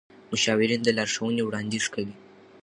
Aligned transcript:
مشاورین 0.31 0.81
د 0.83 0.89
لارښوونې 0.97 1.43
وړاندیز 1.45 1.85
کوي. 1.93 2.13